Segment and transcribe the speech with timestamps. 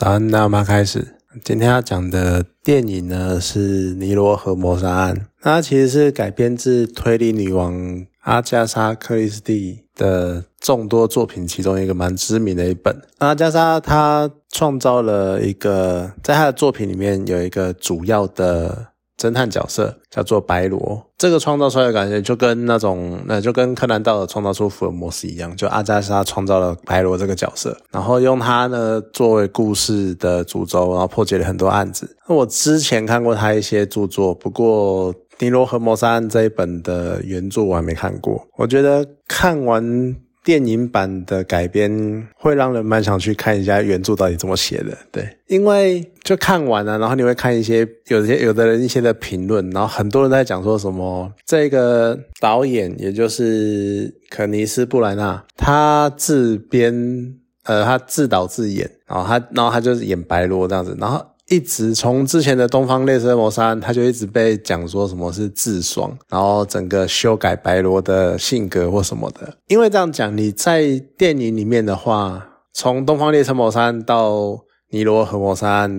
[0.00, 1.16] 早安，那我们开始。
[1.44, 12.98] 今天要讲的电影呢是《尼罗河谋杀案》，那它其实是改编自推理女王阿加莎·克里斯蒂的众多作品其中一个蛮知名的一本。
[13.18, 18.86] 阿加莎她创造了一个，在她的作品里面有一个主要的。
[19.20, 32.16] 侦探角色叫做白罗，这个创造出来的感觉就跟那种，那就跟柯南道尔创造出福尔摩斯一样，就阿加莎创造了白罗这个角色，然后用他呢作为故事的主轴，然后破解了很多案子。
[32.26, 40.16] 那我之前看过他一些著作，不过《尼罗河谋杀案》这一本的原著我还没看过，我觉得看完。
[40.42, 61.24] 电影版的改编会让人蛮想去看一下原著到底怎么写的，对，因为就看完了，然后你会看一些有些有的人一些的评论，然后很多人在讲说什么这个导演也就是肯尼斯布莱纳，他自编呃他自导自演，然后他然后他就是演白罗这样子，然后。
[61.50, 69.56] 一直从之前的《东方列车谋杀案》，他就一直被讲说什么是自爽，然后整个修改白罗的性格或什么的。
[69.66, 74.30] 因为这样讲，你在电影里面的话，从《东方列车谋杀案》到
[74.90, 75.90] 《尼罗河谋杀案》。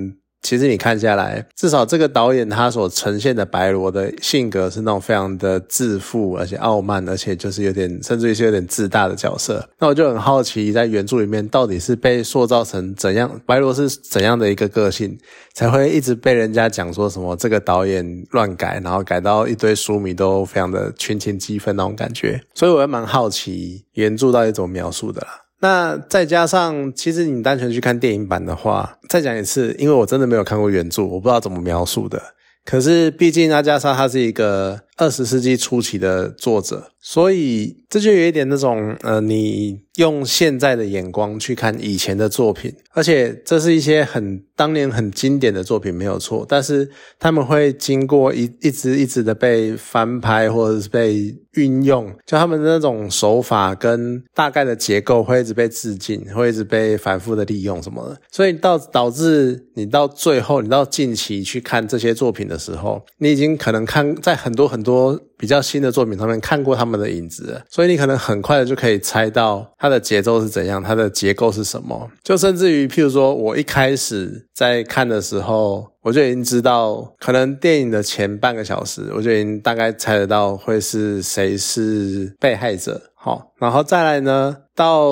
[0.42, 9.64] 其实你看下来，至少这个导演他所呈现的白罗的性格是那种非常的自负，而且傲慢，而且就是有点甚至于是有点自大的角色。
[9.80, 15.18] 那我就很好奇，在原著里面到底是被塑造成怎样，白罗是怎样的一个个性，
[15.54, 22.42] 才会一直被人家讲说什么这个导演乱改，然后改到一堆书迷都非常的群情激愤那种感觉。
[22.56, 25.28] 所以我也蛮好奇原著到底怎么描述的啦。
[25.62, 32.22] 那再加上，其实你单纯去看电影版的话，再讲一次，因为我真的没有看过原著，我不知道怎么描述的。
[32.66, 39.82] 可是毕竟阿加莎她是一个二十世纪初期的作者，所以这就有一点那种，呃，你。
[39.98, 46.46] 用现在的眼光去看以前的作品，而且这是一些很当年很经典的作品，没有错。
[46.48, 58.18] 但是他们会经过一一直一直的被翻拍或者是被运用，就他们的那种手法跟大概的结构会一直被致敬，会一直被反复的利用什么的。
[58.32, 64.91] 所以到导致你到最后，你到近期去看这些作品的时候，你已经可能看在很多很多。
[64.92, 72.10] 多比较新的作品上面看过他们的影子，所以你可能很快的就可以猜到它的节奏是怎样，它的结构是什么。
[72.22, 83.02] 就甚至于，譬如说我一开始在看的时候，我就已经知道，可能电影的前半个小时，我就已经大概猜得到会是谁是被害者。
[83.16, 85.10] 好，然后再来呢，到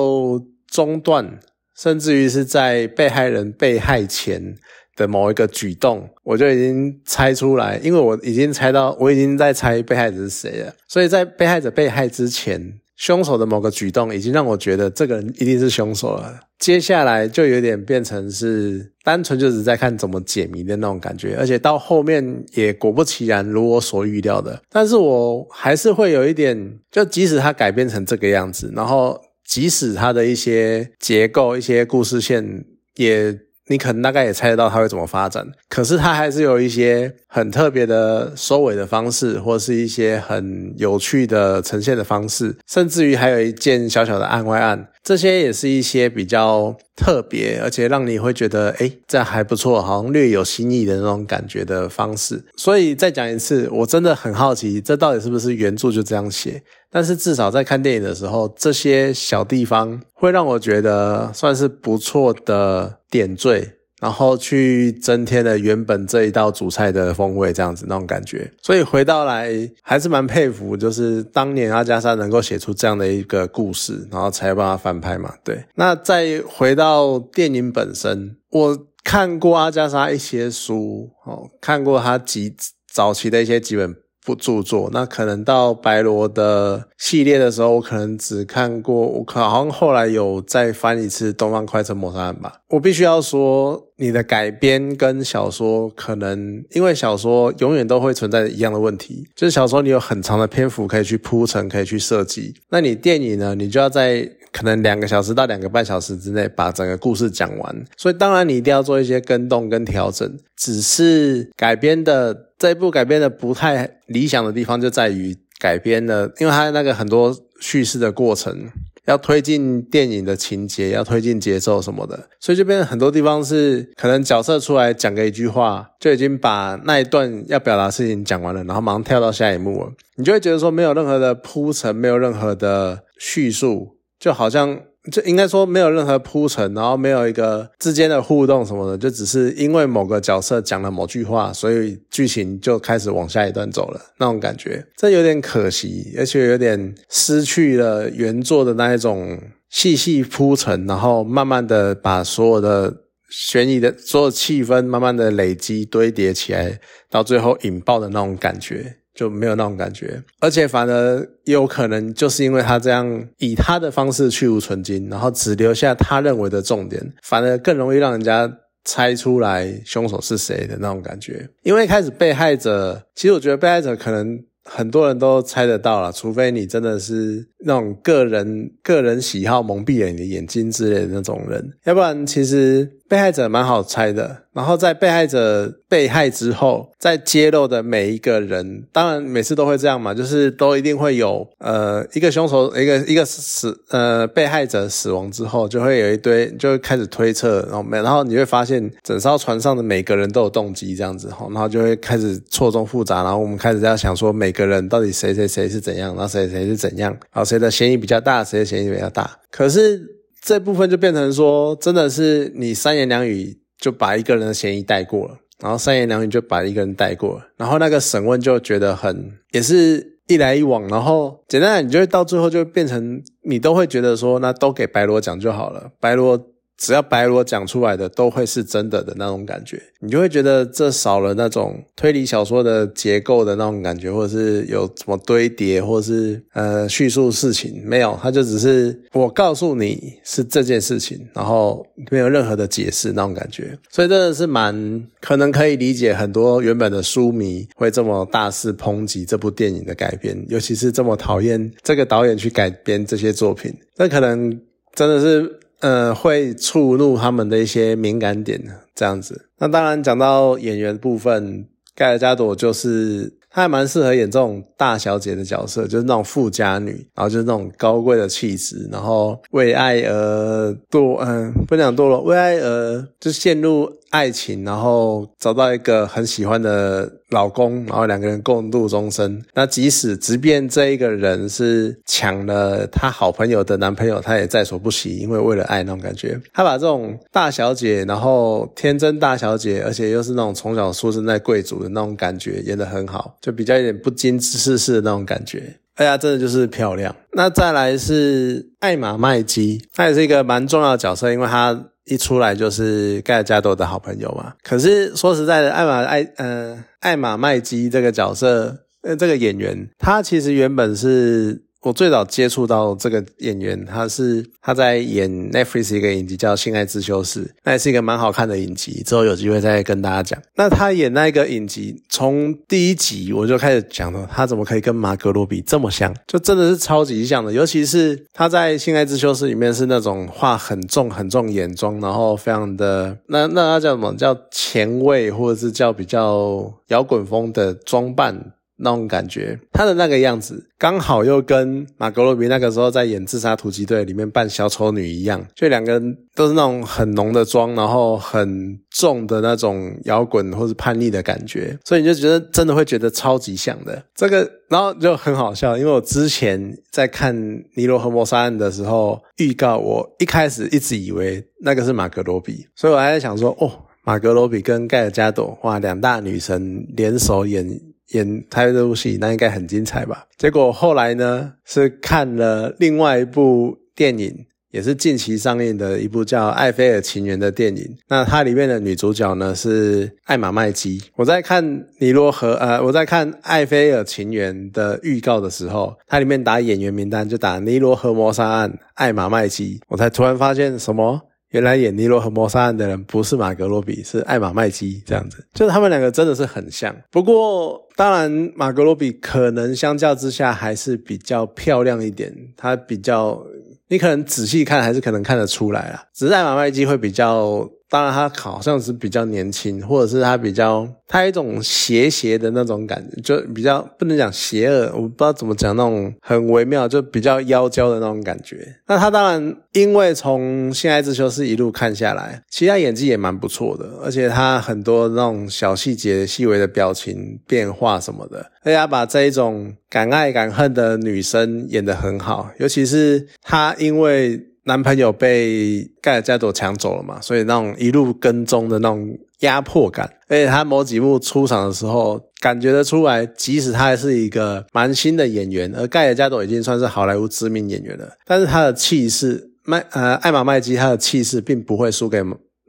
[0.66, 1.38] 中段，
[1.76, 4.56] 甚至于是在被害人被害前。
[5.00, 10.74] 的某一个举动，我就已经猜出来，因为我已经猜到，我已经在猜被害者是谁了。
[10.86, 16.40] 所以在被害者被害之前，凶手的某个举动已经让我觉得这个人一定是凶手了。
[16.58, 24.60] 接下来就有点变成是单纯就是在看怎么解谜的那种感觉，而且到后面也果不其然如我所预料的。
[24.68, 33.38] 但是我还是会有一点，就即使它改编成这个样子，然后即使它的一些结构、一些故事线也。
[33.68, 52.42] 你可能大概也猜得到它会怎么发展，可是它还是有一些很特别的收尾的方式，或是一些很有趣的呈现的方式，甚至于还有一件小小的案外案，这些也是一些比较特别，而且让你会觉得，哎，这还不错，好像略有新意的那种感觉的方式。
[52.56, 56.60] 所以再讲一次，我真的很好奇，这到底是不是原著就这样写？
[56.90, 68.50] 但是至少在看电影的时候，这些小地方会让我觉得算是不错的点缀，然后去增添了原本这一道主菜的风味，这样子那种感觉。
[68.60, 69.50] 所以回到来
[69.82, 75.32] 还是蛮佩服，就是当年阿加莎能够写出这样的一个故事，然后才有办法翻拍嘛。
[75.44, 82.56] 对，那再回到电影本身，我看过阿加莎一些书，哦，看过他几
[82.92, 83.94] 早期的一些几本。
[84.24, 92.60] 不著作，那可能到白罗的系列的时候，我可能只看过，我好像后来有再翻一次《东方快车谋杀案》吧。
[92.68, 107.84] 我必须要说，你的改编跟小说可能，因为小说永远都会存在一样的问题，就是小说你有很长的篇幅可以去铺陈，可以去设计，那你电影呢，你就要在可能两个小时到两个半小时之内把整个故事讲完。
[107.96, 112.49] 所以当然你一定要做一些跟动跟调整，只是改编的。
[112.60, 118.68] 这一部改编的不太理想的地方就在于改编的，因为它那个很多叙事的过程
[119.06, 134.78] 要推进电影的情节，要推进节奏什么的，所以就变成很多地方是可能角色出来讲个一句话，就已经把那一段要表达的事情讲完了，然后马上跳到下一幕了，你就会觉得说没有任何的铺陈，没有任何的叙述，就好像
[135.10, 149.40] 就应该说没有任何铺陈，然后没有一个之间的互动什么的，就只是因为某个角色讲了某句话，所以剧情就开始往下一段走了那种感觉，这有点可惜，而且有点失去了原作的那一种
[149.70, 152.94] 细细铺陈，然后慢慢的把所有的
[153.30, 156.78] 悬疑的所有气氛慢慢的累积堆叠起来，
[157.08, 158.98] 到最后引爆的那种感觉。
[159.20, 168.50] 就没有那种感觉，而且反而有可能就是因为他这样以他的方式去无存金，然后只留下他认为的重点，反而更容易让人家
[168.82, 171.46] 猜出来凶手是谁的那种感觉。
[171.64, 182.90] 因为一开始被害者，其实我觉得被害者可能很多人都猜得到了，除非你真的是那种个人个人喜好蒙蔽了你的眼睛之类的那种人，要不然其实。
[183.10, 210.19] 被害者蛮好猜的，然后在被害者被害之后，在揭露的每一个人，当然每次都会这样嘛，就是都一定会有呃一个凶手，一个一个死呃被害者死亡之后，就会有一堆就会开始推测，然后没，然后你会发现整艘船上的每个人都有动机这样子哈，然后就会开始错综复杂，然后我们开始在想说每个人到底谁谁谁是怎样，然后谁谁是怎样，然后谁的嫌疑比较大，谁的嫌疑比较大，可是。
[210.40, 226.49] 这部分就变成说，真的是你三言两语就把一个人的嫌疑带过了，然后三言两语就把一个人带过了，然后那个审问就觉得很也是一来一往，然后简单，你就会到最后就变成你都会觉得说，那都给白罗讲就好了，白罗。
[226.80, 254.58] 只要白罗讲出来的都会是真的的那种感觉，你就会觉得这少了那种推理小说的结构的那种感觉，或者是有什么堆叠，或者是呃叙述事情没有，他就只是我告诉你是这件事情，然后没有任何的解释那种感觉，所以真的是蛮可能可以理解很多原本的书迷会这么大肆抨击这部电影的改编，尤其是这么讨厌这个导演去改编这些作品，那可能
[254.94, 255.60] 真的是。
[255.80, 258.62] 呃，会触怒他们的一些敏感点
[258.94, 259.48] 这样子。
[259.58, 273.90] 那当然，讲到演员部分，盖尔加朵就是她还蛮适合演这种大小姐的角色，就是那种富家女，然后就是那种高贵的气质，然后为爱而堕，嗯，不讲堕落，为爱而就陷入。
[274.10, 279.40] 爱情，然后找到一个很喜欢的老公，然后两个人共度终生。
[279.54, 286.38] 那即使即便这一个人是抢了他好朋友的男朋友，他也在所不惜，因为为了爱那种感觉。
[286.52, 295.76] 他把这种大小姐，然后天真大小姐，而且又是那种从小出生在贵族的那种感觉，演得很好，就比较有点不经世事的那种感觉。
[295.94, 297.14] 哎呀，真的就是漂亮。
[297.34, 301.86] 那再来是艾玛麦基，她也是一个蛮重要的角色，因为她。
[302.10, 304.52] 一出来就是盖尔加朵的好朋友嘛。
[304.62, 311.62] 可是说实在的，艾玛艾呃艾玛麦基这个角色，呃这个演员，他其实原本是。
[311.82, 319.02] 我最早接触到这个演员，他是他在演 Netflix 一个影集叫《性爱自修室》，那也是一个蛮好看的影集。
[319.02, 320.38] 之后有机会再跟大家讲。
[320.56, 326.14] 那他演那个影集，从第一集我就开始讲了，他怎么可以跟马格罗比这么像？
[326.26, 327.50] 就真的是超级像的。
[327.50, 338.52] 尤其是他在《性爱自修室》里面是那种画很重很重眼妆，然后非常的那那他叫什么叫前卫，或者是叫比较摇滚风的装扮。
[338.82, 357.36] 那种感觉，他的那个样子刚好又跟马格罗比那个时候在演《自杀突击队》里面扮小丑女一样，就两个人都是那种很浓的妆，然后很重的那种摇滚或是叛逆的感觉，所以你就觉得真的会觉得超级像的这个，然后就很好笑，因为我之前在看
[357.74, 363.70] 《尼罗河谋杀案》的时候预告，我一开始一直以为那个是马格罗比，所以我还在想说，哦，
[364.04, 367.78] 马格罗比跟盖尔加朵哇，两大女神联手演。
[368.10, 370.26] 演拍这部戏，那应该很精彩吧？
[370.36, 377.96] 结果后来呢，是看了另外一部电影，也是近期上映的一部叫《艾菲尔情缘》的电影。
[378.08, 381.00] 那它里面的女主角呢是艾玛麦基。
[381.16, 381.64] 我在看
[381.98, 391.20] 《尼罗河》呃，我在看《艾菲尔情缘》的预告的时候，它里面打演员名单就打《尼罗河谋杀案》艾玛麦基，我才突然发现什么。
[391.50, 396.94] 原来演尼罗和谋杀案的人不是马格罗比，是艾玛麦基这样子，就是他们两个真的是很像。
[397.10, 403.40] 不过，当然马格罗比可能相较之下还是比较漂亮一点，她比较
[403.88, 406.04] 你可能仔细看还是可能看得出来啦。
[406.14, 407.68] 只是艾玛麦基会比较。
[407.90, 418.76] 当然，他好像是比较年轻，或者是他比较，他有一种邪邪的那种感觉，就比较不能讲邪恶，我不知道怎么讲那种很微妙，就比较妖娇的那种感觉。
[418.86, 434.49] 那他当然，因为从《性爱之修》是一路看下来，其实他演技也蛮不错的，而且他很多那种小细节、细微的表情变化什么的，而且他把这一种敢爱敢恨的女生演得很好，尤其是他因为。
[434.64, 452.22] 男朋友被盖尔加朵抢走了嘛，所以那种一路跟踪的那种压迫感，而且他某几幕出场的时候，感觉得出来，即使他还是一个蛮新的演员，而盖尔加朵已经算是好莱坞知名演员了，但是他的气势，麦呃艾玛麦基他的气势并不会输给。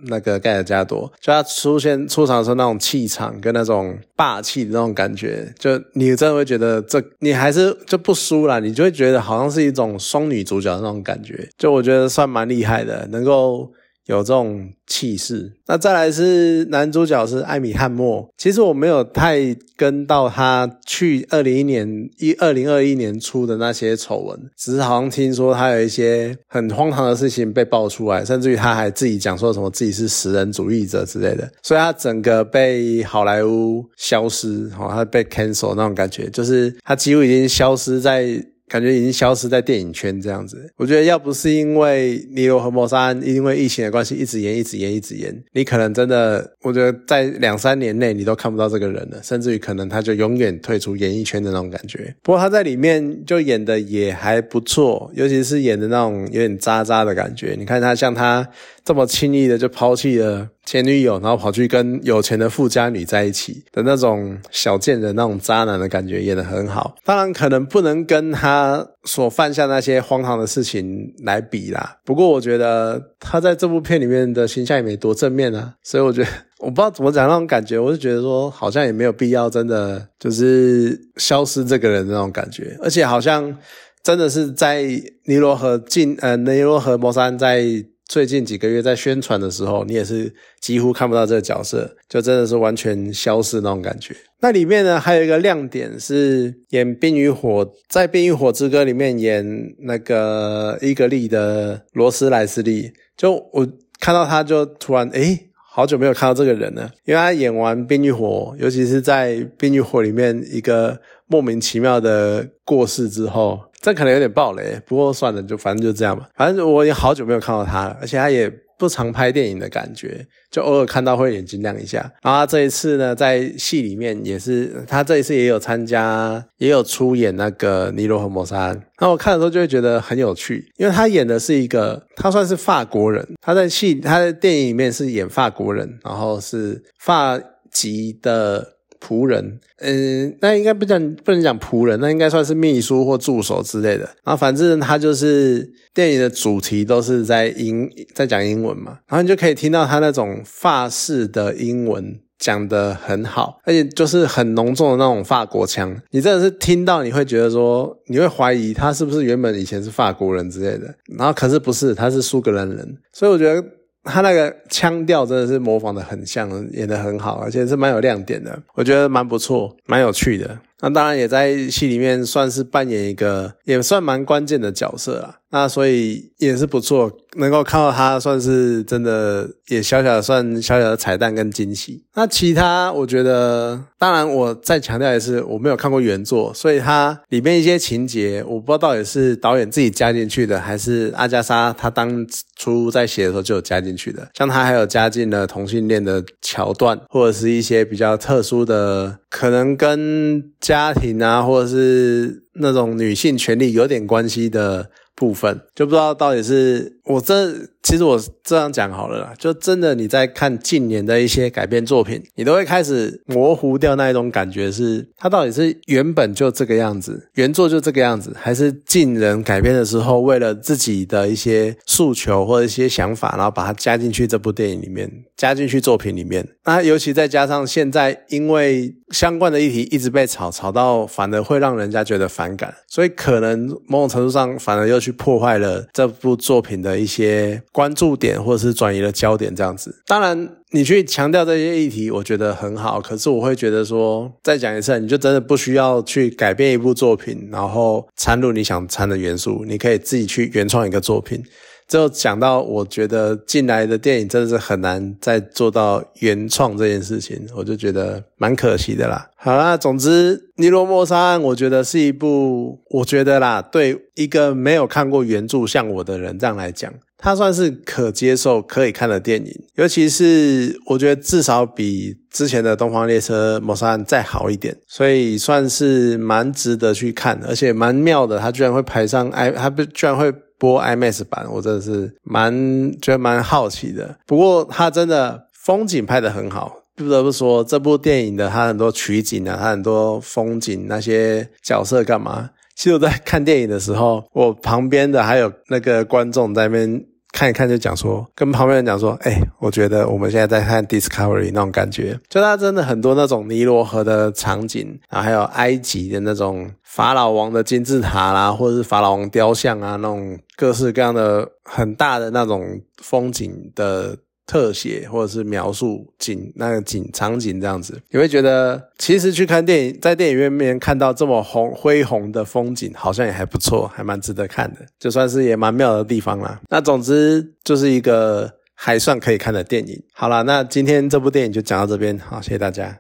[0.03, 13.71] 那个盖尔加多，就他出现出场的时候那种气场跟那种霸气的那种感觉，就你真的会觉得这你还是就不输了，你就会觉得好像是一种双女主角的那种感觉，就我觉得算蛮厉害的，能够。
[14.07, 18.27] 有这种气势，那再来是男主角是艾米汉默。
[18.37, 38.43] 其实我没有太跟到他去二零一年一二零二一年出的那些丑闻，只是好像听说他有一些很荒唐的事情被爆出来，甚至于他还自己讲说什么自己是食人主义者之类的，所以他整个被好莱坞消失，哦，他被 cancel 那种感觉，就是他几乎已经消失在。
[38.71, 40.71] 感觉已经消失在电影圈这样子。
[40.77, 52.15] 我觉得要不是因为尼罗河摩沙安因为疫情的关系一直延、一直延、一直延，你可能真的，我觉得在两三年内你都看不到这个人了，甚至于可能他就永远退出演艺圈的那种感觉。
[52.23, 57.55] 不过他在里面就演的也还不错，尤其是演的那种有点渣渣的感觉。
[57.59, 58.47] 你看他像他。
[58.83, 66.95] 这么轻易的就抛弃了前女友，然后跑去跟有钱的富家女在一起的那种小贱人、那种渣男的感觉演得很好。
[67.03, 71.97] 当然，可能不能跟他所犯下那些荒唐的事情来比啦。
[72.03, 75.75] 不过，我觉得他在这部片里面的形象也没多正面啊。
[75.83, 82.75] 所以，我觉得我不知道怎么讲那种感觉，我就觉得说好像也没有必要真的就是消失这个人那种感觉。
[82.81, 83.55] 而且，好像
[84.03, 84.83] 真的是在
[85.25, 87.63] 尼罗河进呃尼罗河摩山在。
[88.11, 94.13] 最近几个月在宣传的时候，你也是几乎看不到这个角色，就真的是完全消失那种感觉。
[94.41, 102.91] 那里面呢，还有一个亮点是演《冰与火》在《冰与火之歌》里面演那个伊格丽的罗斯莱斯利。
[103.15, 103.65] 就我
[104.01, 113.57] 看到他就突然诶，好久没有看到这个人了，因为他演完《冰与火》，尤其是在《冰与火》里面一个莫名其妙的过世之后。
[113.81, 116.29] 这可能有点暴雷，不过算了，就反正就这样吧。
[116.35, 118.47] 反正我也好久没有看到他了，而且他也
[118.77, 122.11] 不常拍电影的感觉，就偶尔看到会眼睛亮一下。
[122.21, 128.75] 然后这一次呢，在戏里面也是，他这一次也有参加，也有出演那个尼罗河摩沙。
[128.99, 137.39] 那我看的时候就会觉得很有趣，因为他演的是一个，他算是法国人，他在戏他在电影里面是演法国人，然后是法
[137.71, 138.77] 籍的。
[139.03, 144.03] 仆人，嗯，那应该不讲不能讲仆人，那应该算是秘书或助手之类的。
[144.23, 155.95] 然后反正他就是电影的主题都是在英在讲英文嘛，然后你就可以听到他那种法式的英文讲的很好，而且就是很浓重的那种法国腔。
[156.11, 160.93] 你真的是听到你会觉得说，你会怀疑他是不是原本以前是法国人之类的。
[161.17, 163.63] 然后可是不是，他是苏格兰人，所以我觉得。
[164.03, 170.57] 他那个腔调真的是模仿的很像，演的很好，而且是蛮有亮点的，我觉得蛮不错，蛮有趣的。
[170.81, 175.37] 那当然也在戏里面算是扮演一个，也算蛮关键的角色啦。
[175.53, 182.01] 那所以也是不错，能够看到他算是真的也小小的算小小的彩蛋跟惊喜。
[182.15, 194.25] 那其他我觉得，当然我再强调一次，我没有看过原作，所以它里面一些情节我不知道到底是导演自己加进去的，还是阿加莎他当初在写的时候就有加进去的。
[194.33, 204.89] 像他还有加进了同性恋的桥段，或者是一些比较特殊的，可能跟家庭啊，或者是那种女性权利有点关系的。
[205.13, 207.51] 部分就不知道到底是我这，
[207.83, 226.47] 其实我这样讲好了啦，就真的你在看近年的一些改编作品，你都会开始模糊掉那一种感觉，是它到底是原本就这个样子，原作就这个样子，还是近人改编的时候为了自己的一些诉求或者一些想法，然后把它加进去这部电影里面，加进去作品里面。
[226.65, 235.11] 那尤其再加上现在因为相关的议题一直被炒，炒到反而会让人家觉得反感，所以可能某种程度上反而又去。
[235.21, 240.03] 破坏了这部作品的一些关注点，或者是转移了焦点，这样子。
[240.05, 242.99] 当然，你去强调这些议题，我觉得很好。
[242.99, 249.63] 可是，我会觉得说，再讲一次，你就真的不需要去改变一部作品，然后掺入你想掺的元素。
[249.65, 251.43] 你可以自己去原创一个作品。
[251.87, 259.29] 最后讲到，我觉得进来的电影真的是很难再做到原创这件事情，我就觉得蛮可惜的啦。
[259.35, 269.53] 好啦，总之《尼罗莫沙案》我觉得是一部，我觉得啦，对一个没有看过原著像我的人这样来讲，它算是可接受、可以看的电影。
[269.75, 278.39] 尤其是我觉得至少比之前的《东方列车谋杀案》再好一点，所以算是蛮值得去看，而且蛮妙的。
[278.39, 280.33] 它居然会排上 i，它不居然会。
[280.61, 282.53] 播 IMAX 版，我真的是蛮
[283.01, 284.15] 觉得蛮好奇的。
[284.27, 292.51] 不过它真的风景拍得很好，不得不说这部电影的它很多取景啊，它很多风景那些角色干嘛？
[292.75, 297.03] 其实我在看电影的时候，我旁边的还有那个观众在那边。
[297.31, 314.17] 看一看就讲说，跟旁边人讲说，哎，我觉得我们现在在看 Discovery 那种感觉，就它真的很多那种尼罗河的场景，啊还有埃及的那种法老王的金字塔啦，或者是法老王雕像啊，那种各式各样的很大的那种风景的。
[314.51, 326.59] 特写或者是描述景那个景场景这样子，你会觉得其实去看电影，在电影院面看到这么红恢宏的风景，好像也还不错，还蛮值得看的，就算是也蛮妙的地方啦。
[326.67, 330.03] 那总之就是一个还算可以看的电影。
[330.11, 332.99] 好啦，那今天这部电影就讲到这边，好，谢谢大家。